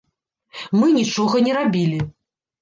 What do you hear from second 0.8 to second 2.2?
Мы нічога не рабілі.